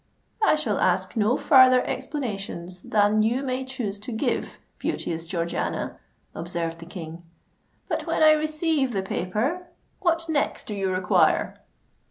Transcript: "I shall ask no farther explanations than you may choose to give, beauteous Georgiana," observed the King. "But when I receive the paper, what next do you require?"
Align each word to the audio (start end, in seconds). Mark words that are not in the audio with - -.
"I 0.41 0.55
shall 0.55 0.79
ask 0.79 1.15
no 1.15 1.37
farther 1.37 1.85
explanations 1.85 2.79
than 2.81 3.21
you 3.21 3.43
may 3.43 3.63
choose 3.63 3.99
to 3.99 4.11
give, 4.11 4.57
beauteous 4.79 5.27
Georgiana," 5.27 5.99
observed 6.33 6.79
the 6.79 6.87
King. 6.87 7.21
"But 7.87 8.07
when 8.07 8.23
I 8.23 8.31
receive 8.31 8.93
the 8.93 9.03
paper, 9.03 9.67
what 9.99 10.25
next 10.27 10.65
do 10.65 10.73
you 10.73 10.91
require?" 10.91 11.59